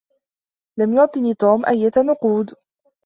لم 0.79 0.93
يعطني 0.95 1.33
توم 1.33 1.65
أية 1.65 1.91
نقود. 1.97 2.53